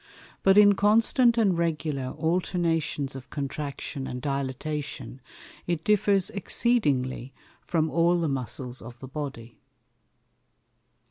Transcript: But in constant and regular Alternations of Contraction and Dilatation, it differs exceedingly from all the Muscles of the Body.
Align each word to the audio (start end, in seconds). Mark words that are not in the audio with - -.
But 0.41 0.57
in 0.57 0.73
constant 0.73 1.37
and 1.37 1.55
regular 1.55 2.07
Alternations 2.07 3.15
of 3.15 3.29
Contraction 3.29 4.07
and 4.07 4.19
Dilatation, 4.19 5.21
it 5.67 5.83
differs 5.83 6.31
exceedingly 6.31 7.35
from 7.61 7.87
all 7.91 8.19
the 8.19 8.27
Muscles 8.27 8.81
of 8.81 8.99
the 8.99 9.07
Body. 9.07 9.59